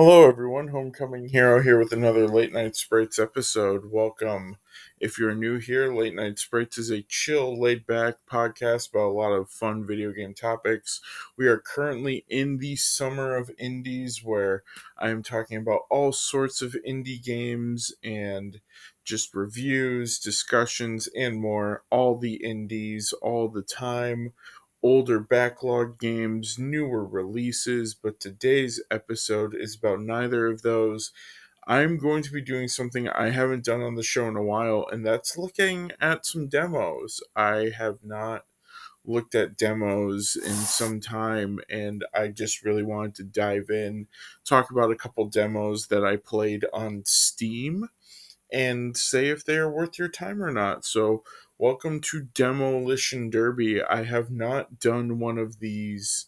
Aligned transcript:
Hello, 0.00 0.28
everyone. 0.28 0.68
Homecoming 0.68 1.30
Hero 1.30 1.60
here 1.60 1.76
with 1.76 1.92
another 1.92 2.28
Late 2.28 2.52
Night 2.52 2.76
Sprites 2.76 3.18
episode. 3.18 3.90
Welcome. 3.90 4.58
If 5.00 5.18
you're 5.18 5.34
new 5.34 5.58
here, 5.58 5.92
Late 5.92 6.14
Night 6.14 6.38
Sprites 6.38 6.78
is 6.78 6.88
a 6.88 7.02
chill, 7.02 7.60
laid 7.60 7.84
back 7.84 8.18
podcast 8.30 8.90
about 8.90 9.08
a 9.08 9.18
lot 9.18 9.32
of 9.32 9.50
fun 9.50 9.84
video 9.84 10.12
game 10.12 10.34
topics. 10.34 11.00
We 11.36 11.48
are 11.48 11.58
currently 11.58 12.24
in 12.28 12.58
the 12.58 12.76
summer 12.76 13.34
of 13.34 13.50
indies 13.58 14.22
where 14.22 14.62
I 14.96 15.08
am 15.08 15.24
talking 15.24 15.56
about 15.56 15.80
all 15.90 16.12
sorts 16.12 16.62
of 16.62 16.76
indie 16.86 17.20
games 17.20 17.92
and 18.04 18.60
just 19.02 19.34
reviews, 19.34 20.20
discussions, 20.20 21.08
and 21.08 21.40
more. 21.40 21.82
All 21.90 22.16
the 22.16 22.34
indies, 22.34 23.12
all 23.20 23.48
the 23.48 23.62
time 23.62 24.32
older 24.82 25.20
backlog 25.20 25.98
games, 25.98 26.58
newer 26.58 27.04
releases, 27.04 27.94
but 27.94 28.20
today's 28.20 28.82
episode 28.90 29.54
is 29.54 29.76
about 29.76 30.00
neither 30.00 30.46
of 30.46 30.62
those. 30.62 31.12
I'm 31.66 31.98
going 31.98 32.22
to 32.22 32.32
be 32.32 32.40
doing 32.40 32.68
something 32.68 33.08
I 33.08 33.30
haven't 33.30 33.64
done 33.64 33.82
on 33.82 33.94
the 33.94 34.02
show 34.02 34.26
in 34.28 34.36
a 34.36 34.42
while, 34.42 34.86
and 34.90 35.04
that's 35.04 35.36
looking 35.36 35.92
at 36.00 36.24
some 36.24 36.48
demos. 36.48 37.20
I 37.36 37.72
have 37.76 37.98
not 38.02 38.44
looked 39.04 39.34
at 39.34 39.56
demos 39.56 40.36
in 40.36 40.54
some 40.54 41.00
time, 41.00 41.58
and 41.68 42.04
I 42.14 42.28
just 42.28 42.64
really 42.64 42.82
wanted 42.82 43.14
to 43.16 43.24
dive 43.24 43.70
in, 43.70 44.06
talk 44.44 44.70
about 44.70 44.90
a 44.90 44.96
couple 44.96 45.26
demos 45.26 45.88
that 45.88 46.04
I 46.04 46.16
played 46.16 46.64
on 46.72 47.02
Steam, 47.04 47.88
and 48.52 48.96
say 48.96 49.28
if 49.28 49.44
they 49.44 49.56
are 49.56 49.70
worth 49.70 49.98
your 49.98 50.08
time 50.08 50.42
or 50.42 50.50
not. 50.50 50.84
So, 50.84 51.22
Welcome 51.60 52.02
to 52.02 52.28
Demolition 52.34 53.30
Derby. 53.30 53.82
I 53.82 54.04
have 54.04 54.30
not 54.30 54.78
done 54.78 55.18
one 55.18 55.38
of 55.38 55.58
these 55.58 56.26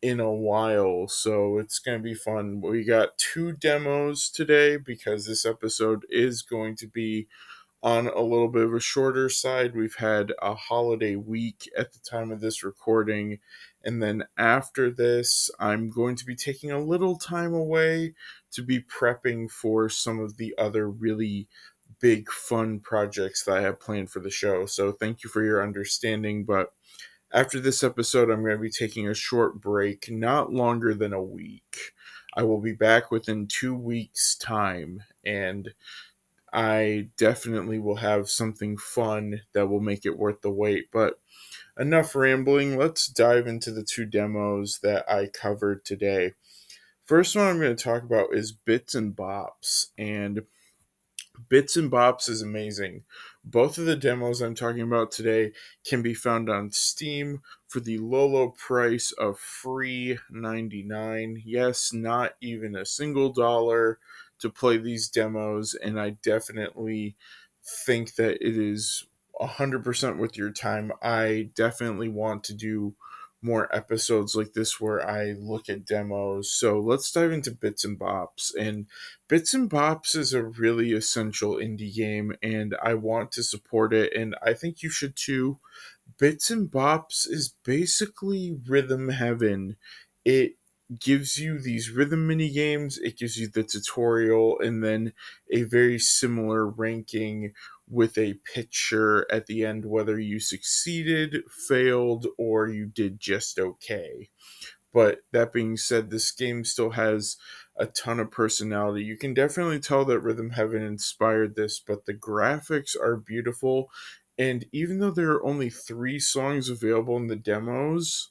in 0.00 0.20
a 0.20 0.32
while, 0.32 1.08
so 1.08 1.58
it's 1.58 1.80
going 1.80 1.98
to 1.98 2.02
be 2.02 2.14
fun. 2.14 2.60
We 2.60 2.84
got 2.84 3.18
two 3.18 3.50
demos 3.50 4.30
today 4.30 4.76
because 4.76 5.26
this 5.26 5.44
episode 5.44 6.06
is 6.10 6.42
going 6.42 6.76
to 6.76 6.86
be 6.86 7.26
on 7.82 8.06
a 8.06 8.20
little 8.20 8.46
bit 8.46 8.66
of 8.66 8.72
a 8.72 8.78
shorter 8.78 9.28
side. 9.28 9.74
We've 9.74 9.96
had 9.96 10.32
a 10.40 10.54
holiday 10.54 11.16
week 11.16 11.68
at 11.76 11.92
the 11.92 11.98
time 11.98 12.30
of 12.30 12.40
this 12.40 12.62
recording, 12.62 13.40
and 13.82 14.00
then 14.00 14.26
after 14.38 14.92
this, 14.92 15.50
I'm 15.58 15.90
going 15.90 16.14
to 16.14 16.24
be 16.24 16.36
taking 16.36 16.70
a 16.70 16.78
little 16.78 17.18
time 17.18 17.52
away 17.52 18.14
to 18.52 18.62
be 18.62 18.78
prepping 18.78 19.50
for 19.50 19.88
some 19.88 20.20
of 20.20 20.36
the 20.36 20.54
other 20.56 20.88
really 20.88 21.48
big 22.00 22.30
fun 22.30 22.80
projects 22.80 23.44
that 23.44 23.56
I 23.58 23.62
have 23.62 23.80
planned 23.80 24.10
for 24.10 24.20
the 24.20 24.30
show. 24.30 24.66
So 24.66 24.92
thank 24.92 25.22
you 25.22 25.30
for 25.30 25.42
your 25.42 25.62
understanding. 25.62 26.44
But 26.44 26.72
after 27.32 27.60
this 27.60 27.82
episode, 27.82 28.30
I'm 28.30 28.42
going 28.42 28.56
to 28.56 28.62
be 28.62 28.70
taking 28.70 29.08
a 29.08 29.14
short 29.14 29.60
break, 29.60 30.10
not 30.10 30.52
longer 30.52 30.94
than 30.94 31.12
a 31.12 31.22
week. 31.22 31.92
I 32.34 32.42
will 32.42 32.60
be 32.60 32.72
back 32.72 33.10
within 33.10 33.46
two 33.48 33.74
weeks' 33.74 34.36
time, 34.36 35.02
and 35.24 35.70
I 36.52 37.08
definitely 37.16 37.78
will 37.78 37.96
have 37.96 38.30
something 38.30 38.78
fun 38.78 39.42
that 39.52 39.68
will 39.68 39.80
make 39.80 40.06
it 40.06 40.18
worth 40.18 40.40
the 40.40 40.50
wait. 40.50 40.88
But 40.92 41.18
enough 41.78 42.14
rambling. 42.14 42.76
Let's 42.76 43.06
dive 43.06 43.46
into 43.46 43.70
the 43.70 43.82
two 43.82 44.04
demos 44.04 44.80
that 44.82 45.10
I 45.10 45.26
covered 45.26 45.84
today. 45.84 46.34
First 47.04 47.36
one 47.36 47.46
I'm 47.46 47.60
going 47.60 47.74
to 47.74 47.82
talk 47.82 48.02
about 48.02 48.34
is 48.34 48.52
Bits 48.52 48.94
and 48.94 49.14
Bops. 49.14 49.86
And 49.96 50.42
Bits 51.48 51.76
and 51.76 51.90
Bops 51.90 52.28
is 52.28 52.42
amazing. 52.42 53.04
Both 53.44 53.78
of 53.78 53.86
the 53.86 53.96
demos 53.96 54.40
I'm 54.40 54.54
talking 54.54 54.82
about 54.82 55.12
today 55.12 55.52
can 55.84 56.02
be 56.02 56.14
found 56.14 56.50
on 56.50 56.70
Steam 56.70 57.42
for 57.68 57.80
the 57.80 57.98
low, 57.98 58.26
low 58.26 58.50
price 58.50 59.12
of 59.12 59.38
free 59.38 60.18
99. 60.30 61.42
Yes, 61.44 61.92
not 61.92 62.32
even 62.40 62.74
a 62.74 62.84
single 62.84 63.32
dollar 63.32 63.98
to 64.40 64.50
play 64.50 64.78
these 64.78 65.08
demos, 65.08 65.74
and 65.74 66.00
I 66.00 66.10
definitely 66.10 67.16
think 67.84 68.16
that 68.16 68.44
it 68.46 68.56
is 68.56 69.06
100% 69.40 70.18
worth 70.18 70.36
your 70.36 70.50
time. 70.50 70.92
I 71.02 71.50
definitely 71.54 72.08
want 72.08 72.44
to 72.44 72.54
do 72.54 72.94
more 73.40 73.74
episodes 73.74 74.34
like 74.34 74.52
this 74.52 74.80
where 74.80 75.06
I 75.06 75.34
look 75.38 75.68
at 75.68 75.84
demos. 75.84 76.52
So 76.52 76.80
let's 76.80 77.10
dive 77.12 77.32
into 77.32 77.52
Bits 77.52 77.84
and 77.84 77.98
Bops. 77.98 78.50
And 78.58 78.86
Bits 79.28 79.54
and 79.54 79.70
Bops 79.70 80.16
is 80.16 80.34
a 80.34 80.42
really 80.42 80.92
essential 80.92 81.56
indie 81.56 81.94
game, 81.94 82.34
and 82.42 82.74
I 82.82 82.94
want 82.94 83.32
to 83.32 83.42
support 83.42 83.94
it, 83.94 84.12
and 84.14 84.34
I 84.42 84.54
think 84.54 84.82
you 84.82 84.90
should 84.90 85.16
too. 85.16 85.58
Bits 86.18 86.50
and 86.50 86.68
Bops 86.68 87.28
is 87.28 87.54
basically 87.64 88.56
rhythm 88.66 89.10
heaven. 89.10 89.76
It 90.24 90.56
gives 90.98 91.38
you 91.38 91.58
these 91.58 91.90
rhythm 91.90 92.26
mini 92.26 92.50
games, 92.50 92.98
it 92.98 93.18
gives 93.18 93.36
you 93.36 93.48
the 93.48 93.62
tutorial, 93.62 94.58
and 94.60 94.82
then 94.82 95.12
a 95.52 95.62
very 95.62 95.98
similar 95.98 96.66
ranking 96.66 97.52
with 97.88 98.16
a 98.18 98.34
picture 98.54 99.26
at 99.30 99.46
the 99.46 99.64
end 99.64 99.84
whether 99.84 100.18
you 100.18 100.40
succeeded, 100.40 101.42
failed, 101.68 102.26
or 102.38 102.68
you 102.68 102.86
did 102.86 103.20
just 103.20 103.58
okay. 103.58 104.30
But 104.92 105.20
that 105.32 105.52
being 105.52 105.76
said, 105.76 106.10
this 106.10 106.30
game 106.30 106.64
still 106.64 106.90
has 106.90 107.36
a 107.76 107.86
ton 107.86 108.18
of 108.18 108.30
personality. 108.30 109.04
You 109.04 109.16
can 109.16 109.34
definitely 109.34 109.80
tell 109.80 110.04
that 110.06 110.20
Rhythm 110.20 110.50
Heaven 110.50 110.82
inspired 110.82 111.54
this, 111.54 111.78
but 111.78 112.06
the 112.06 112.14
graphics 112.14 112.96
are 113.00 113.16
beautiful. 113.16 113.90
And 114.38 114.64
even 114.72 114.98
though 114.98 115.10
there 115.10 115.32
are 115.32 115.46
only 115.46 115.68
three 115.68 116.18
songs 116.18 116.68
available 116.70 117.16
in 117.16 117.26
the 117.26 117.36
demos, 117.36 118.30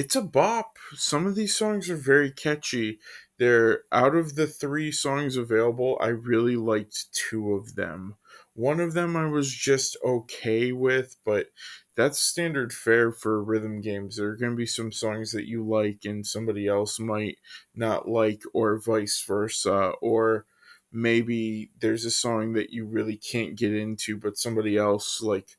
it's 0.00 0.16
a 0.16 0.22
bop. 0.22 0.78
Some 0.94 1.26
of 1.26 1.34
these 1.34 1.54
songs 1.54 1.90
are 1.90 1.96
very 1.96 2.30
catchy. 2.30 3.00
They're 3.38 3.82
out 3.92 4.16
of 4.16 4.34
the 4.34 4.46
three 4.46 4.90
songs 4.90 5.36
available, 5.36 5.98
I 6.00 6.06
really 6.06 6.56
liked 6.56 7.12
two 7.12 7.52
of 7.52 7.74
them. 7.74 8.14
One 8.54 8.80
of 8.80 8.94
them 8.94 9.14
I 9.14 9.26
was 9.26 9.52
just 9.52 9.98
okay 10.02 10.72
with, 10.72 11.16
but 11.22 11.48
that's 11.96 12.18
standard 12.18 12.72
fare 12.72 13.12
for 13.12 13.44
rhythm 13.44 13.82
games. 13.82 14.16
There 14.16 14.28
are 14.28 14.36
going 14.36 14.52
to 14.52 14.56
be 14.56 14.64
some 14.64 14.90
songs 14.90 15.32
that 15.32 15.46
you 15.46 15.68
like 15.68 16.00
and 16.06 16.26
somebody 16.26 16.66
else 16.66 16.98
might 16.98 17.36
not 17.74 18.08
like, 18.08 18.40
or 18.54 18.80
vice 18.80 19.22
versa. 19.28 19.92
Or 20.00 20.46
maybe 20.90 21.72
there's 21.78 22.06
a 22.06 22.10
song 22.10 22.54
that 22.54 22.70
you 22.70 22.86
really 22.86 23.18
can't 23.18 23.54
get 23.54 23.74
into, 23.74 24.16
but 24.16 24.38
somebody 24.38 24.78
else 24.78 25.20
like 25.20 25.50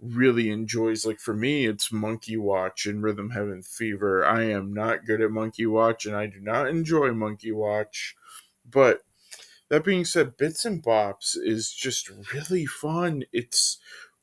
really 0.00 0.50
enjoys. 0.50 1.04
Like 1.04 1.20
for 1.20 1.34
me, 1.34 1.66
it's 1.66 1.92
Monkey 1.92 2.36
Watch 2.36 2.86
and 2.86 3.02
Rhythm 3.02 3.30
Heaven 3.30 3.62
Fever. 3.62 4.24
I 4.24 4.44
am 4.44 4.72
not 4.72 5.04
good 5.04 5.20
at 5.20 5.30
Monkey 5.30 5.66
Watch 5.66 6.06
and 6.06 6.16
I 6.16 6.26
do 6.26 6.40
not 6.40 6.68
enjoy 6.68 7.12
Monkey 7.12 7.52
Watch, 7.52 8.16
but 8.68 9.02
that 9.68 9.84
being 9.84 10.04
said, 10.04 10.36
Bits 10.36 10.64
and 10.64 10.82
Bops 10.82 11.36
is 11.36 11.72
just 11.72 12.10
really 12.34 12.66
fun. 12.66 13.22
It's 13.32 13.78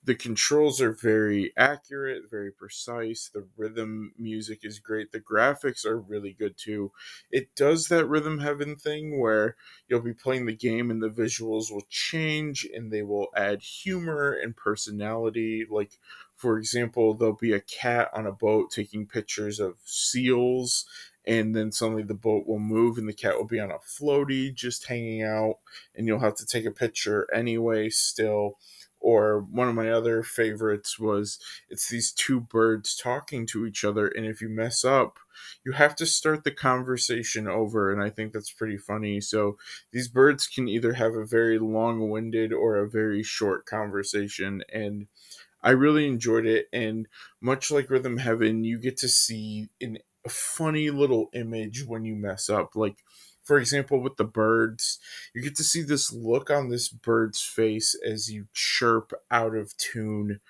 the 0.08 0.16
controls 0.16 0.80
are 0.80 0.94
very 0.94 1.52
accurate, 1.58 2.32
very 2.32 2.50
precise. 2.50 3.30
The 3.34 3.46
rhythm 3.58 4.14
music 4.18 4.62
is 4.64 4.80
great. 4.80 5.12
The 5.12 5.20
graphics 5.20 5.86
are 5.86 6.00
really 6.00 6.32
good 6.32 6.58
too. 6.58 6.94
It 7.30 7.54
does 7.58 7.90
that 7.90 8.06
rhythm 8.06 8.40
heaven 8.40 8.78
thing 8.78 9.20
where 9.20 9.58
you'll 9.90 10.00
be 10.00 10.14
playing 10.14 10.46
the 10.46 10.56
game 10.56 10.90
and 10.90 11.04
the 11.04 11.10
visuals 11.10 11.70
will 11.70 11.86
change 11.90 12.66
and 12.74 12.90
they 12.90 13.02
will 13.04 13.28
add 13.36 13.62
humor 13.62 14.32
and 14.32 14.56
personality. 14.56 15.66
Like, 15.70 16.00
for 16.38 16.58
example, 16.58 17.14
there'll 17.14 17.36
be 17.36 17.52
a 17.52 17.60
cat 17.60 18.10
on 18.14 18.26
a 18.26 18.32
boat 18.32 18.72
taking 18.72 19.08
pictures 19.08 19.60
of 19.60 19.76
seals 19.84 20.86
and 21.26 21.54
then 21.54 21.74
suddenly 21.74 22.04
the 22.04 22.14
boat 22.14 22.48
will 22.48 22.60
move 22.60 22.98
and 22.98 23.10
the 23.10 23.14
cat 23.14 23.36
will 23.36 23.46
be 23.46 23.60
on 23.60 23.72
a 23.72 23.80
floaty 23.80 24.54
just 24.54 24.86
hanging 24.86 25.22
out 25.22 25.56
and 25.94 26.08
you'll 26.08 26.20
have 26.20 26.36
to 26.36 26.46
take 26.46 26.66
a 26.66 26.72
picture 26.72 27.28
anyway 27.34 27.90
still 27.90 28.58
or 29.00 29.40
one 29.40 29.68
of 29.68 29.76
my 29.76 29.90
other 29.90 30.24
favorites 30.24 31.00
was 31.00 31.40
it's 31.70 31.90
these 31.90 32.12
two 32.12 32.40
birds 32.40 32.96
talking 32.96 33.46
to 33.46 33.66
each 33.66 33.84
other 33.84 34.08
and 34.08 34.26
if 34.26 34.42
you 34.42 34.50
mess 34.50 34.84
up 34.84 35.20
you 35.66 35.74
have 35.74 35.96
to 35.96 36.06
start 36.06 36.44
the 36.44 36.52
conversation 36.52 37.48
over 37.48 37.92
and 37.92 38.02
i 38.02 38.10
think 38.10 38.34
that's 38.34 38.52
pretty 38.52 38.78
funny 38.78 39.22
so 39.22 39.58
these 39.92 40.08
birds 40.08 40.48
can 40.48 40.68
either 40.68 40.94
have 40.94 41.14
a 41.14 41.26
very 41.26 41.60
long-winded 41.60 42.52
or 42.52 42.76
a 42.76 42.90
very 42.90 43.24
short 43.24 43.66
conversation 43.66 44.64
and 44.74 45.08
I 45.64 45.72
really 45.72 46.08
enjoyed 46.08 46.46
it, 46.46 46.68
and 46.72 47.08
much 47.42 47.72
like 47.72 47.90
Rhythm 47.90 48.18
Heaven, 48.18 48.64
you 48.64 48.78
get 48.78 48.96
to 48.98 49.10
see 49.10 49.70
an 49.82 49.98
a 50.28 50.30
funny 50.30 50.90
little 50.90 51.30
image 51.34 51.86
when 51.86 52.04
you 52.04 52.16
mess 52.16 52.50
up. 52.50 52.76
Like, 52.76 52.98
for 53.48 53.58
example, 53.58 54.02
with 54.02 54.18
the 54.18 54.26
birds, 54.26 55.00
you 55.34 55.42
get 55.42 55.56
to 55.56 55.64
see 55.64 55.82
this 55.82 56.12
look 56.12 56.50
on 56.52 56.70
this 56.70 56.90
bird's 56.90 57.42
face 57.42 57.96
as 58.06 58.30
you 58.30 58.48
chirp 58.54 59.14
out 59.32 59.56
of 59.56 59.76
tune 59.78 60.42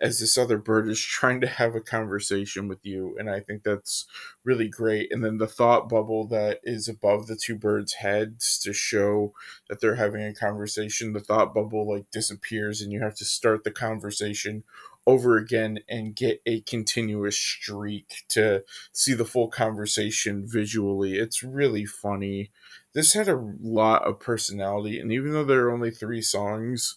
as 0.00 0.18
this 0.18 0.36
other 0.36 0.58
bird 0.58 0.88
is 0.88 1.00
trying 1.00 1.40
to 1.40 1.46
have 1.46 1.74
a 1.74 1.80
conversation 1.80 2.68
with 2.68 2.84
you 2.84 3.16
and 3.18 3.30
i 3.30 3.40
think 3.40 3.62
that's 3.62 4.06
really 4.44 4.68
great. 4.68 5.10
And 5.10 5.24
then 5.24 5.38
the 5.38 5.46
thought 5.46 5.88
bubble 5.88 6.26
that 6.28 6.60
is 6.62 6.88
above 6.88 7.26
the 7.26 7.36
two 7.36 7.56
birds 7.56 7.94
heads 7.94 8.58
to 8.60 8.72
show 8.72 9.32
that 9.68 9.80
they're 9.80 9.96
having 9.96 10.22
a 10.22 10.34
conversation 10.34 11.12
the 11.12 11.20
thought 11.20 11.54
bubble 11.54 11.90
like 11.90 12.10
disappears 12.10 12.80
and 12.80 12.92
you 12.92 13.00
have 13.00 13.16
to 13.16 13.24
start 13.24 13.64
the 13.64 13.70
conversation 13.70 14.64
over 15.06 15.36
again 15.36 15.78
and 15.88 16.16
get 16.16 16.40
a 16.46 16.60
continuous 16.62 17.38
streak 17.38 18.24
to 18.28 18.64
see 18.92 19.14
the 19.14 19.24
full 19.24 19.48
conversation 19.48 20.44
visually. 20.46 21.16
It's 21.16 21.42
really 21.42 21.86
funny. 21.86 22.50
This 22.92 23.12
had 23.12 23.28
a 23.28 23.54
lot 23.60 24.02
of 24.06 24.20
personality, 24.20 24.98
and 24.98 25.12
even 25.12 25.32
though 25.32 25.44
there 25.44 25.66
are 25.66 25.72
only 25.72 25.90
three 25.90 26.22
songs, 26.22 26.96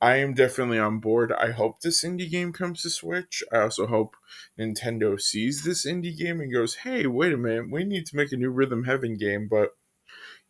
I 0.00 0.16
am 0.16 0.34
definitely 0.34 0.78
on 0.78 0.98
board. 0.98 1.32
I 1.32 1.50
hope 1.50 1.80
this 1.80 2.02
indie 2.02 2.30
game 2.30 2.52
comes 2.52 2.82
to 2.82 2.90
Switch. 2.90 3.42
I 3.52 3.58
also 3.58 3.86
hope 3.86 4.16
Nintendo 4.58 5.20
sees 5.20 5.62
this 5.62 5.86
indie 5.86 6.16
game 6.16 6.40
and 6.40 6.52
goes, 6.52 6.76
hey, 6.76 7.06
wait 7.06 7.32
a 7.32 7.36
minute, 7.36 7.70
we 7.70 7.84
need 7.84 8.06
to 8.06 8.16
make 8.16 8.32
a 8.32 8.36
new 8.36 8.50
Rhythm 8.50 8.84
Heaven 8.84 9.16
game, 9.16 9.46
but 9.48 9.70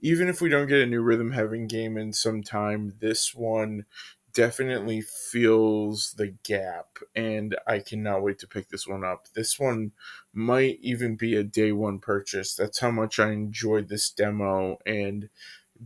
even 0.01 0.29
if 0.29 0.41
we 0.41 0.49
don't 0.49 0.67
get 0.67 0.81
a 0.81 0.87
new 0.87 1.01
Rhythm 1.01 1.31
Heaven 1.31 1.67
game 1.67 1.97
in 1.97 2.13
some 2.13 2.43
time, 2.43 2.95
this 3.01 3.35
one 3.35 3.85
definitely 4.35 5.01
fills 5.03 6.15
the 6.17 6.29
gap 6.43 6.99
and 7.15 7.57
I 7.67 7.81
cannot 7.81 8.23
wait 8.23 8.39
to 8.41 8.47
pick 8.47 8.69
this 8.69 8.87
one 8.87 9.05
up. 9.05 9.29
This 9.35 9.59
one 9.59 9.93
might 10.33 10.79
even 10.81 11.17
be 11.17 11.37
a 11.37 11.45
day 11.45 11.73
one 11.73 11.99
purchase. 11.99 12.55
That's 12.55 12.81
how 12.81 12.91
much 12.91 13.19
I 13.19 13.33
enjoyed 13.33 13.89
this 13.89 14.11
demo 14.11 14.79
and 14.87 15.29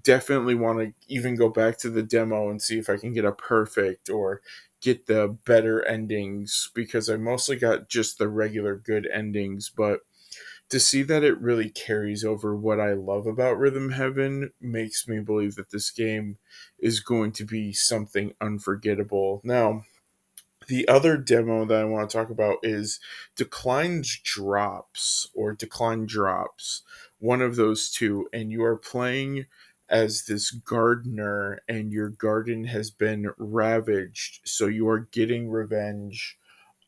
definitely 0.03 0.55
want 0.55 0.79
to 0.81 0.95
even 1.09 1.37
go 1.37 1.49
back 1.49 1.79
to 1.79 1.91
the 1.91 2.03
demo 2.03 2.51
and 2.51 2.61
see 2.61 2.79
if 2.79 2.89
I 2.91 2.97
can 2.97 3.13
get 3.13 3.25
a 3.25 3.33
perfect 3.33 4.11
or 4.11 4.43
get 4.81 5.07
the 5.07 5.29
better 5.45 5.83
endings 5.85 6.71
because 6.75 7.09
I 7.09 7.17
mostly 7.17 7.57
got 7.57 7.89
just 7.89 8.19
the 8.19 8.29
regular 8.29 8.77
good 8.77 9.07
endings, 9.13 9.71
but 9.75 10.01
to 10.69 10.81
see 10.81 11.03
that 11.05 11.23
it 11.23 11.41
really 11.41 11.71
carries 11.71 12.25
over 12.25 12.57
what 12.57 12.81
I 12.81 12.93
love 12.93 13.27
about 13.27 13.59
Rhythm 13.59 13.91
Heaven 13.93 14.51
makes 14.61 15.07
me 15.07 15.21
believe 15.21 15.55
that 15.55 15.71
this 15.71 15.91
game 15.91 16.39
is 16.79 17.01
going 17.01 17.33
to 17.33 17.45
be 17.45 17.73
something 17.73 18.35
unforgettable. 18.41 19.41
Now, 19.45 19.85
the 20.67 20.89
other 20.89 21.17
demo 21.17 21.65
that 21.67 21.81
I 21.81 21.85
want 21.85 22.11
to 22.11 22.17
talk 22.17 22.31
about 22.31 22.59
is 22.65 22.99
Declined 23.37 24.07
Drops 24.25 25.31
or 25.35 25.53
Decline 25.53 26.07
Drops, 26.07 26.83
one 27.21 27.41
of 27.41 27.55
those 27.55 27.89
two, 27.89 28.29
and 28.33 28.51
you 28.51 28.65
are 28.65 28.77
playing 28.77 29.47
as 29.89 30.25
this 30.25 30.51
gardener 30.51 31.61
and 31.69 31.93
your 31.93 32.09
garden 32.09 32.65
has 32.65 32.91
been 32.91 33.31
ravaged, 33.39 34.41
so 34.45 34.67
you 34.67 34.89
are 34.89 35.09
getting 35.13 35.49
revenge 35.49 36.37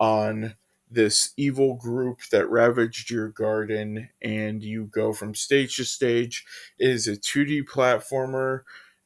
on 0.01 0.57
this 0.91 1.33
evil 1.37 1.75
group 1.75 2.21
that 2.31 2.49
ravaged 2.49 3.11
your 3.11 3.29
garden 3.29 4.09
and 4.23 4.63
you 4.63 4.85
go 4.85 5.13
from 5.13 5.35
stage 5.35 5.77
to 5.77 5.85
stage. 5.85 6.45
It 6.79 6.91
is 6.91 7.07
a 7.07 7.17
2D 7.17 7.65
platformer 7.65 8.63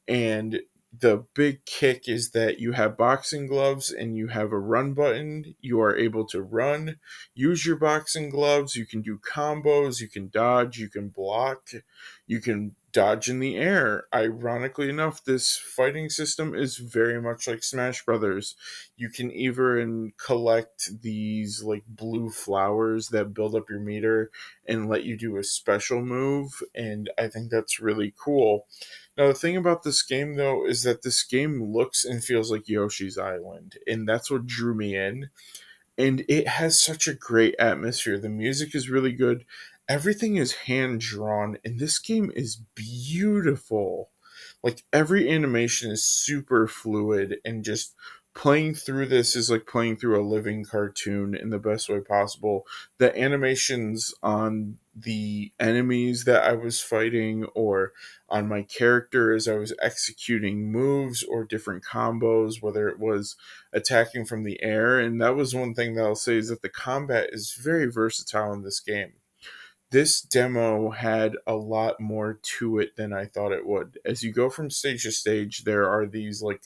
and 0.07 0.61
the 0.99 1.25
big 1.35 1.65
kick 1.65 2.07
is 2.07 2.31
that 2.31 2.59
you 2.59 2.73
have 2.73 2.99
boxing 2.99 3.47
gloves 3.47 3.91
and 3.91 4.15
you 4.15 4.29
have 4.29 4.53
a 4.53 4.59
run 4.59 4.93
button. 4.93 5.55
You 5.61 5.81
are 5.81 5.97
able 5.97 6.27
to 6.27 6.43
run, 6.43 6.99
use 7.35 7.65
your 7.65 7.77
boxing 7.77 8.29
gloves. 8.29 8.77
You 8.77 8.85
can 8.85 9.01
do 9.01 9.19
combos, 9.19 10.01
you 10.01 10.09
can 10.09 10.29
dodge, 10.29 10.79
you 10.79 10.91
can 10.91 11.09
block, 11.09 11.71
you 12.27 12.41
can 12.41 12.77
dodge 12.93 13.29
in 13.29 13.41
the 13.41 13.57
air. 13.57 14.05
Ironically 14.15 14.89
enough, 14.89 15.25
this 15.25 15.57
fighting 15.57 16.09
system 16.09 16.55
is 16.55 16.77
very 16.77 17.21
much 17.21 17.49
like 17.49 17.63
Smash 17.63 18.05
Brothers. 18.05 18.55
You 18.97 19.09
can 19.09 19.31
even 19.31 20.13
collect 20.25 21.03
these 21.03 21.63
like 21.63 21.85
blue 21.87 22.31
flowers 22.31 23.09
that 23.09 23.35
build 23.35 23.55
up 23.55 23.71
your 23.71 23.81
meter 23.81 24.31
and 24.67 24.89
let 24.89 25.05
you 25.05 25.17
do 25.17 25.37
a 25.37 25.45
special 25.45 26.03
move, 26.03 26.63
and 26.75 27.11
I 27.19 27.29
think 27.29 27.51
that's 27.51 27.81
really 27.81 28.15
cool. 28.17 28.67
Now, 29.17 29.29
the 29.29 29.35
thing 29.35 29.57
about 29.57 29.83
this 29.83 30.03
game, 30.03 30.37
though, 30.37 30.67
is 30.67 30.83
that 30.85 31.03
this 31.03 31.23
game 31.23 31.63
looks 31.63 32.05
and 32.05 32.25
feels 32.25 32.51
like 32.51 32.69
Yoshi's 32.69 33.19
Island, 33.19 33.77
and 33.87 34.09
that's 34.09 34.31
what 34.31 34.47
drew 34.47 34.75
me 34.75 34.97
in. 34.97 35.31
And 35.99 36.25
it 36.27 36.49
has 36.49 36.81
such 36.81 37.07
a 37.07 37.15
great 37.15 37.55
atmosphere. 37.59 38.19
The 38.19 38.31
music 38.31 38.75
is 38.75 38.89
really 38.89 39.13
good. 39.13 39.45
Everything 39.93 40.37
is 40.37 40.55
hand 40.55 41.03
drawn, 41.03 41.59
and 41.67 41.79
this 41.79 41.99
game 41.99 42.33
is 42.35 42.63
beautiful. 42.75 44.09
Like, 44.63 44.85
every 44.91 45.31
animation 45.31 45.91
is 45.91 46.03
super 46.03 46.67
fluid 46.67 47.37
and 47.45 47.63
just 47.63 47.95
playing 48.33 48.73
through 48.73 49.05
this 49.05 49.37
is 49.37 49.51
like 49.51 49.67
playing 49.67 49.99
through 49.99 50.19
a 50.19 50.25
living 50.27 50.65
cartoon 50.65 51.35
in 51.35 51.51
the 51.51 51.59
best 51.59 51.91
way 51.91 52.01
possible. 52.01 52.67
The 52.97 53.15
animations 53.21 54.15
on 54.23 54.79
the 54.97 55.53
enemies 55.61 56.25
that 56.25 56.43
I 56.43 56.55
was 56.55 56.81
fighting 56.81 57.45
or 57.55 57.93
on 58.31 58.49
my 58.49 58.63
character 58.63 59.35
as 59.35 59.47
I 59.47 59.57
was 59.57 59.75
executing 59.83 60.73
moves 60.73 61.23
or 61.23 61.45
different 61.45 61.85
combos, 61.85 62.63
whether 62.63 62.89
it 62.89 62.99
was 62.99 63.37
attacking 63.75 64.25
from 64.25 64.45
the 64.45 64.63
air. 64.63 64.99
And 64.99 65.21
that 65.21 65.37
was 65.37 65.55
one 65.55 65.75
thing 65.75 65.97
that 65.97 66.05
I'll 66.05 66.15
say 66.15 66.39
is 66.39 66.49
that 66.49 66.63
the 66.63 66.71
combat 66.71 67.29
is 67.31 67.53
very 67.53 67.93
versatile 67.93 68.55
in 68.55 68.63
this 68.63 68.81
game 68.81 69.13
this 69.93 70.23
demo 70.23 70.91
had 70.91 71.37
a 71.47 71.55
lot 71.55 72.01
more 72.01 72.41
to 72.59 72.79
it 72.79 72.97
than 72.97 73.13
I 73.13 73.27
thought 73.27 73.53
it 73.53 73.67
would. 73.67 73.99
As 74.05 74.23
you 74.23 74.33
go 74.33 74.49
from 74.49 74.71
stage 74.71 75.03
to 75.03 75.13
stage, 75.13 75.65
there 75.65 75.89
are 75.89 76.07
these 76.07 76.43
like 76.43 76.63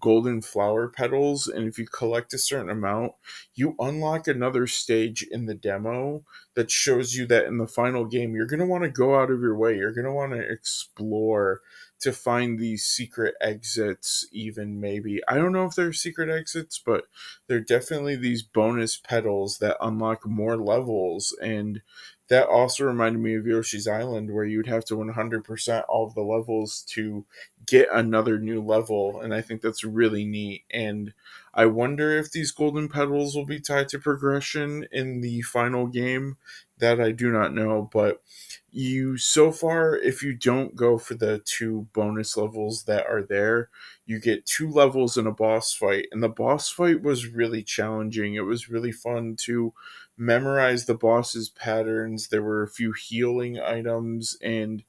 golden 0.00 0.40
flower 0.40 0.88
petals, 0.88 1.46
and 1.46 1.68
if 1.68 1.78
you 1.78 1.86
collect 1.86 2.32
a 2.32 2.38
certain 2.38 2.70
amount, 2.70 3.12
you 3.54 3.76
unlock 3.78 4.26
another 4.26 4.66
stage 4.66 5.22
in 5.30 5.44
the 5.44 5.54
demo 5.54 6.24
that 6.54 6.70
shows 6.70 7.14
you 7.14 7.26
that 7.26 7.44
in 7.44 7.58
the 7.58 7.66
final 7.66 8.06
game, 8.06 8.34
you're 8.34 8.46
going 8.46 8.60
to 8.60 8.66
want 8.66 8.82
to 8.82 8.90
go 8.90 9.20
out 9.20 9.30
of 9.30 9.40
your 9.40 9.56
way. 9.56 9.76
You're 9.76 9.92
going 9.92 10.06
to 10.06 10.12
want 10.12 10.32
to 10.32 10.40
explore 10.40 11.60
to 12.00 12.12
find 12.12 12.58
these 12.58 12.84
secret 12.84 13.34
exits, 13.40 14.26
even 14.32 14.80
maybe. 14.80 15.20
I 15.28 15.34
don't 15.34 15.52
know 15.52 15.66
if 15.66 15.74
they're 15.74 15.92
secret 15.92 16.30
exits, 16.30 16.80
but 16.84 17.04
they're 17.46 17.60
definitely 17.60 18.16
these 18.16 18.42
bonus 18.42 18.96
petals 18.96 19.58
that 19.58 19.76
unlock 19.80 20.26
more 20.26 20.56
levels 20.56 21.36
and 21.42 21.82
that 22.30 22.46
also 22.46 22.84
reminded 22.84 23.20
me 23.20 23.34
of 23.34 23.44
Yoshi's 23.44 23.88
Island, 23.88 24.32
where 24.32 24.44
you'd 24.44 24.68
have 24.68 24.84
to 24.86 24.94
100% 24.94 25.84
all 25.88 26.06
of 26.06 26.14
the 26.14 26.22
levels 26.22 26.82
to 26.90 27.26
get 27.70 27.88
another 27.92 28.38
new 28.38 28.60
level. 28.60 29.20
And 29.20 29.32
I 29.32 29.40
think 29.40 29.62
that's 29.62 29.84
really 29.84 30.24
neat. 30.24 30.64
And 30.70 31.14
I 31.54 31.66
wonder 31.66 32.16
if 32.16 32.32
these 32.32 32.50
golden 32.50 32.88
petals 32.88 33.36
will 33.36 33.46
be 33.46 33.60
tied 33.60 33.88
to 33.90 33.98
progression 33.98 34.86
in 34.90 35.20
the 35.20 35.42
final 35.42 35.86
game. 35.86 36.36
That 36.78 37.00
I 37.00 37.12
do 37.12 37.30
not 37.30 37.54
know. 37.54 37.88
But 37.92 38.22
you, 38.70 39.18
so 39.18 39.52
far, 39.52 39.96
if 39.96 40.22
you 40.22 40.34
don't 40.34 40.74
go 40.74 40.96
for 40.96 41.14
the 41.14 41.40
two 41.44 41.88
bonus 41.92 42.36
levels 42.36 42.84
that 42.84 43.06
are 43.06 43.22
there, 43.22 43.68
you 44.06 44.18
get 44.18 44.46
two 44.46 44.70
levels 44.70 45.18
in 45.18 45.26
a 45.26 45.32
boss 45.32 45.74
fight. 45.74 46.06
And 46.10 46.22
the 46.22 46.28
boss 46.28 46.70
fight 46.70 47.02
was 47.02 47.26
really 47.26 47.62
challenging. 47.62 48.34
It 48.34 48.46
was 48.46 48.70
really 48.70 48.92
fun 48.92 49.36
to 49.40 49.74
memorize 50.16 50.86
the 50.86 50.94
boss's 50.94 51.48
patterns. 51.48 52.28
There 52.28 52.42
were 52.42 52.62
a 52.62 52.68
few 52.68 52.92
healing 52.92 53.58
items, 53.60 54.36
and 54.42 54.82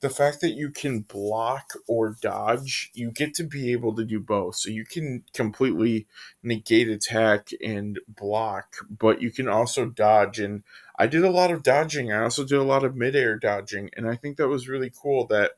the 0.00 0.10
fact 0.10 0.40
that 0.40 0.54
you 0.54 0.70
can 0.70 1.00
block 1.00 1.72
or 1.86 2.16
dodge, 2.22 2.90
you 2.94 3.10
get 3.10 3.34
to 3.34 3.44
be 3.44 3.72
able 3.72 3.94
to 3.94 4.04
do 4.04 4.18
both. 4.18 4.56
So 4.56 4.70
you 4.70 4.84
can 4.84 5.24
completely 5.34 6.06
negate 6.42 6.88
attack 6.88 7.50
and 7.62 7.98
block, 8.08 8.76
but 8.88 9.20
you 9.20 9.30
can 9.30 9.46
also 9.46 9.86
dodge. 9.86 10.38
And 10.38 10.62
I 10.98 11.06
did 11.06 11.22
a 11.22 11.30
lot 11.30 11.50
of 11.50 11.62
dodging. 11.62 12.10
I 12.10 12.22
also 12.22 12.44
did 12.44 12.58
a 12.58 12.64
lot 12.64 12.84
of 12.84 12.96
midair 12.96 13.36
dodging, 13.38 13.90
and 13.94 14.08
I 14.08 14.16
think 14.16 14.38
that 14.38 14.48
was 14.48 14.68
really 14.68 14.90
cool 14.90 15.26
that 15.26 15.52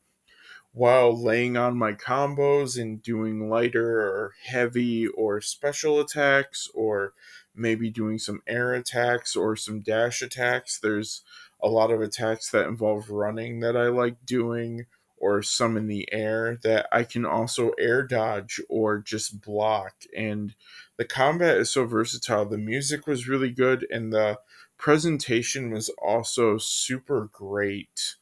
while 0.72 1.14
laying 1.16 1.56
on 1.56 1.76
my 1.76 1.92
combos 1.92 2.80
and 2.80 3.02
doing 3.02 3.48
lighter 3.48 4.00
or 4.00 4.32
heavy 4.44 5.06
or 5.06 5.40
special 5.40 6.00
attacks 6.00 6.68
or 6.74 7.12
maybe 7.54 7.90
doing 7.90 8.18
some 8.18 8.40
air 8.46 8.72
attacks 8.72 9.36
or 9.36 9.54
some 9.54 9.80
dash 9.80 10.22
attacks. 10.22 10.78
There's 10.78 11.22
a 11.62 11.68
lot 11.68 11.90
of 11.90 12.00
attacks 12.00 12.50
that 12.50 12.66
involve 12.66 13.10
running 13.10 13.60
that 13.60 13.76
I 13.76 13.88
like 13.88 14.24
doing, 14.26 14.86
or 15.16 15.42
some 15.42 15.76
in 15.76 15.86
the 15.86 16.12
air 16.12 16.58
that 16.64 16.88
I 16.90 17.04
can 17.04 17.24
also 17.24 17.70
air 17.78 18.02
dodge 18.02 18.60
or 18.68 18.98
just 18.98 19.40
block. 19.40 19.94
And 20.16 20.54
the 20.96 21.04
combat 21.04 21.58
is 21.58 21.70
so 21.70 21.84
versatile. 21.86 22.44
The 22.44 22.58
music 22.58 23.06
was 23.06 23.28
really 23.28 23.50
good, 23.50 23.86
and 23.90 24.12
the 24.12 24.40
presentation 24.78 25.70
was 25.70 25.90
also 26.02 26.58
super 26.58 27.28
great. 27.32 28.16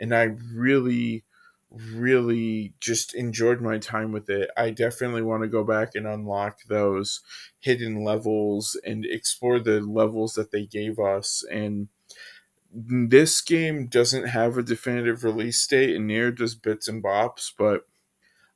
And 0.00 0.14
I 0.14 0.24
really 0.54 1.24
really 1.70 2.72
just 2.80 3.14
enjoyed 3.14 3.60
my 3.60 3.76
time 3.76 4.10
with 4.10 4.30
it. 4.30 4.50
I 4.56 4.70
definitely 4.70 5.20
want 5.20 5.42
to 5.42 5.48
go 5.48 5.62
back 5.64 5.94
and 5.94 6.06
unlock 6.06 6.60
those 6.66 7.20
hidden 7.60 8.02
levels 8.02 8.74
and 8.86 9.04
explore 9.04 9.60
the 9.60 9.80
levels 9.80 10.32
that 10.34 10.50
they 10.50 10.64
gave 10.64 10.98
us. 10.98 11.44
And 11.50 11.88
this 12.72 13.40
game 13.40 13.86
doesn't 13.86 14.28
have 14.28 14.58
a 14.58 14.62
definitive 14.62 15.24
release 15.24 15.66
date, 15.66 15.96
and 15.96 16.06
near 16.06 16.30
does 16.30 16.54
Bits 16.54 16.88
and 16.88 17.02
Bops, 17.02 17.52
but 17.56 17.86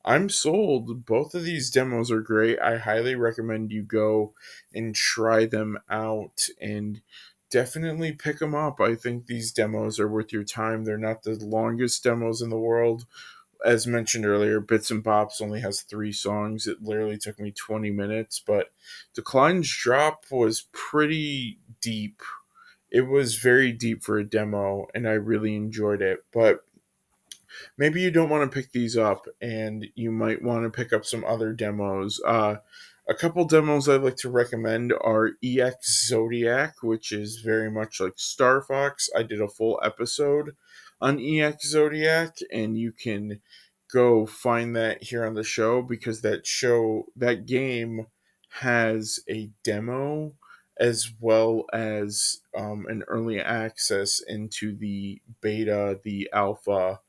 I'm 0.05 0.29
sold. 0.29 1.07
Both 1.07 1.35
of 1.35 1.45
these 1.45 1.71
demos 1.71 2.11
are 2.11 2.21
great. 2.21 2.59
I 2.59 2.79
highly 2.79 3.15
recommend 3.15 3.71
you 3.71 3.83
go 3.83 4.35
and 4.75 4.95
try 4.95 5.47
them 5.47 5.79
out 5.89 6.49
and 6.61 7.01
definitely 7.51 8.13
pick 8.13 8.39
them 8.39 8.55
up. 8.55 8.81
I 8.81 8.95
think 8.97 9.27
these 9.27 9.53
demos 9.53 10.01
are 10.01 10.09
worth 10.09 10.33
your 10.33 10.45
time. 10.45 10.85
They're 10.85 10.99
not 10.99 11.23
the 11.23 11.39
longest 11.41 12.03
demos 12.03 12.43
in 12.43 12.51
the 12.51 12.59
world. 12.59 13.07
as 13.65 13.87
mentioned 13.87 14.27
earlier, 14.27 14.59
Bits 14.59 14.91
and 14.91 15.05
Bops 15.05 15.41
only 15.41 15.61
has 15.61 15.83
three 15.83 16.11
songs. 16.13 16.67
It 16.67 16.83
literally 16.83 17.17
took 17.17 17.39
me 17.39 17.53
20 17.53 17.91
minutes, 17.93 18.43
but 18.45 18.73
Decline's 19.15 19.73
Drop 19.73 20.25
was 20.33 20.67
pretty 20.73 21.61
deep. 21.81 22.23
It 22.93 23.09
was 23.09 23.37
very 23.37 23.73
deep 23.73 24.05
for 24.05 24.19
a 24.19 24.29
demo, 24.29 24.87
and 24.95 25.09
I 25.09 25.13
really 25.13 25.57
enjoyed 25.57 26.03
it. 26.03 26.25
But 26.31 26.61
maybe 27.79 28.03
you 28.03 28.11
don't 28.11 28.29
want 28.29 28.49
to 28.49 28.55
pick 28.55 28.73
these 28.73 28.99
up, 28.99 29.27
and 29.41 29.87
you 29.95 30.11
might 30.13 30.43
want 30.43 30.65
to 30.65 30.71
pick 30.71 30.93
up 30.93 31.07
some 31.07 31.25
other 31.25 31.55
demos. 31.55 32.21
Uh, 32.25 32.57
a 33.09 33.15
couple 33.15 33.47
demos 33.47 33.89
I'd 33.89 34.03
like 34.03 34.17
to 34.17 34.31
recommend 34.31 34.93
are 35.01 35.31
EX 35.43 36.07
Zodiac, 36.07 36.83
which 36.83 37.13
is 37.13 37.39
very 37.39 37.71
much 37.71 37.99
like 37.99 38.13
Star 38.17 38.61
Fox. 38.61 39.09
I 39.17 39.23
did 39.23 39.41
a 39.41 39.49
full 39.49 39.81
episode 39.83 40.55
on 41.01 41.19
EX 41.19 41.71
Zodiac, 41.71 42.37
and 42.53 42.77
you 42.77 42.93
can 42.93 43.41
go 43.91 44.27
find 44.27 44.77
that 44.77 45.05
here 45.05 45.25
on 45.25 45.33
the 45.33 45.45
show 45.45 45.81
because 45.81 46.21
that 46.21 46.47
show, 46.47 47.07
that 47.17 47.47
game 47.47 48.09
has 48.61 49.19
a 49.31 49.51
demo 49.65 50.35
as 50.79 51.13
well 51.21 51.67
as 51.73 52.41
um, 52.57 52.87
an 52.89 53.03
early 53.09 53.41
access 53.41 54.21
into 54.21 54.75
the 54.77 55.21
beta, 55.41 56.01
the 56.03 56.29
alpha, 56.33 57.01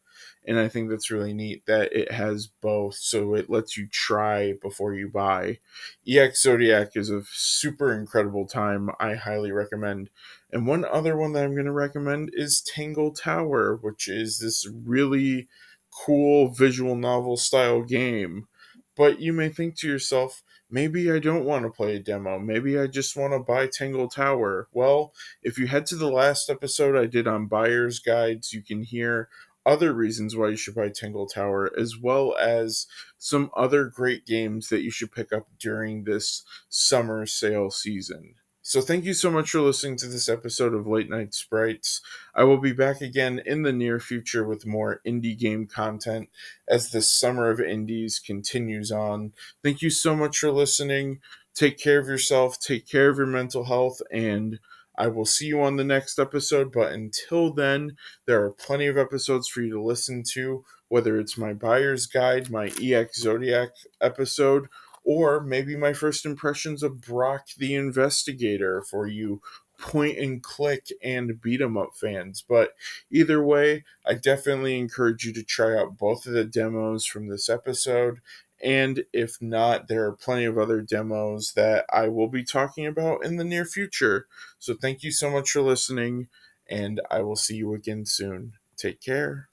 and 0.46 0.60
I 0.60 0.68
think 0.68 0.90
that's 0.90 1.12
really 1.12 1.34
neat 1.34 1.66
that 1.68 1.94
it 1.94 2.12
has 2.12 2.48
both, 2.48 2.96
so 2.96 3.34
it 3.34 3.50
lets 3.50 3.78
you 3.78 3.88
try 3.88 4.54
before 4.62 4.94
you 4.94 5.08
buy. 5.08 5.60
EX 6.08 6.42
Zodiac 6.42 6.92
is 6.96 7.10
a 7.10 7.24
super 7.32 7.94
incredible 7.94 8.46
time. 8.46 8.90
I 9.00 9.16
highly 9.16 9.52
recommend. 9.52 10.10
And 10.52 10.68
one 10.68 10.86
other 10.86 11.16
one 11.16 11.34
that 11.34 11.46
I'm 11.46 11.54
going 11.54 11.66
to 11.66 11.72
recommend 11.72 12.32
is 12.34 12.62
Tangle 12.62 13.12
Tower, 13.12 13.78
which 13.78 14.08
is 14.08 14.40
this 14.40 14.68
really 14.86 15.48
cool 15.92 16.50
visual 16.50 16.96
novel 16.96 17.38
style 17.38 17.82
game. 17.82 18.48
But 18.96 19.20
you 19.20 19.32
may 19.32 19.50
think 19.50 19.78
to 19.78 19.88
yourself, 19.88 20.44
maybe 20.74 21.12
I 21.12 21.20
don't 21.20 21.46
want 21.46 21.66
to 21.66 21.70
play 21.70 21.96
a 21.96 22.00
demo. 22.00 22.40
Maybe 22.40 22.80
I 22.80 22.88
just 22.88 23.16
want 23.16 23.32
to 23.34 23.40
buy 23.40 23.68
Tangle 23.68 24.10
Tower. 24.10 24.68
Well, 24.74 25.14
if 25.44 25.60
you 25.60 25.68
head 25.68 25.86
to 25.88 25.96
the 25.96 26.10
last 26.10 26.50
episode 26.50 26.98
I 26.98 27.06
did 27.06 27.28
on 27.28 27.46
buyer's 27.46 28.00
guides, 28.00 28.52
you 28.52 28.64
can 28.64 28.82
hear 28.82 29.30
other 29.66 29.94
reasons 29.94 30.36
why 30.36 30.50
you 30.50 30.56
should 30.56 30.74
buy 30.74 30.90
Tangle 30.90 31.28
Tower, 31.28 31.72
as 31.80 31.98
well 32.02 32.36
as 32.38 32.88
some 33.20 33.52
other 33.56 33.86
great 33.86 34.26
games 34.26 34.70
that 34.70 34.82
you 34.82 34.90
should 34.90 35.12
pick 35.12 35.32
up 35.32 35.48
during 35.60 36.04
this 36.04 36.44
summer 36.70 37.28
sale 37.28 37.70
season. 37.70 38.34
So, 38.66 38.80
thank 38.80 39.04
you 39.04 39.14
so 39.14 39.30
much 39.30 39.50
for 39.50 39.60
listening 39.60 39.98
to 39.98 40.08
this 40.08 40.30
episode 40.30 40.74
of 40.74 40.88
Late 40.88 41.10
Night 41.10 41.34
Sprites. 41.34 42.00
I 42.34 42.46
will 42.46 42.60
be 42.60 42.72
back 42.72 43.02
again 43.02 43.42
in 43.46 43.64
the 43.64 43.74
near 43.74 44.00
future 44.00 44.46
with 44.48 44.66
more 44.66 45.02
indie 45.06 45.38
game 45.38 45.68
content 45.68 46.30
as 46.66 46.90
the 46.90 47.02
summer 47.02 47.50
of 47.50 47.60
indies 47.60 48.20
continues 48.20 48.90
on. 48.90 49.34
Thank 49.64 49.82
you 49.82 49.90
so 49.90 50.16
much 50.16 50.40
for 50.40 50.50
listening. 50.50 51.20
Take 51.54 51.78
care 51.78 52.00
of 52.00 52.08
yourself, 52.08 52.58
take 52.58 52.88
care 52.88 53.10
of 53.10 53.18
your 53.18 53.28
mental 53.28 53.66
health, 53.66 54.02
and 54.10 54.60
I 54.98 55.08
will 55.08 55.26
see 55.26 55.48
you 55.48 55.62
on 55.62 55.76
the 55.76 55.84
next 55.84 56.18
episode, 56.18 56.72
but 56.72 56.94
until 56.94 57.52
then, 57.52 57.98
there 58.28 58.46
are 58.46 58.52
plenty 58.52 58.88
of 58.88 58.98
episodes 58.98 59.50
for 59.50 59.62
you 59.62 59.74
to 59.74 59.84
listen 59.84 60.24
to, 60.36 60.64
whether 60.88 61.20
it's 61.20 61.38
my 61.38 61.52
buyer's 61.52 62.06
guide, 62.06 62.50
my 62.50 62.72
EX 62.82 63.20
Zodiac 63.20 63.72
episode, 64.00 64.68
or 65.04 65.42
maybe 65.42 65.76
my 65.76 65.94
first 65.94 66.26
impressions 66.26 66.84
of 66.84 67.02
Brock 67.02 67.48
the 67.58 67.76
Investigator 67.76 68.82
for 68.82 69.08
you 69.08 69.42
point 69.80 70.18
and 70.18 70.42
click 70.42 70.88
and 71.02 71.42
beat 71.42 71.60
'em 71.60 71.78
up 71.78 71.96
fans. 71.96 72.44
But 72.48 72.76
either 73.12 73.44
way, 73.44 73.84
I 74.06 74.14
definitely 74.14 74.78
encourage 74.78 75.26
you 75.26 75.34
to 75.34 75.44
try 75.44 75.76
out 75.78 75.98
both 75.98 76.26
of 76.26 76.34
the 76.34 76.46
demos 76.46 77.06
from 77.06 77.28
this 77.28 77.50
episode 77.50 78.22
and 78.64 79.04
if 79.12 79.42
not, 79.42 79.90
there 79.90 80.06
are 80.06 80.14
plenty 80.14 80.46
of 80.46 80.58
other 80.58 80.80
demos 80.80 81.52
that 81.54 81.86
I 81.92 82.08
will 82.08 82.30
be 82.30 82.46
talking 82.46 82.88
about 82.88 83.26
in 83.26 83.36
the 83.36 83.44
near 83.44 83.66
future. 83.66 84.26
So 84.58 84.74
thank 84.74 85.04
you 85.04 85.12
so 85.12 85.30
much 85.30 85.52
for 85.52 85.62
listening, 85.62 86.30
and 86.70 87.02
I 87.12 87.22
will 87.22 87.36
see 87.36 87.58
you 87.58 87.74
again 87.74 88.06
soon. 88.06 88.54
Take 88.78 89.02
care. 89.02 89.50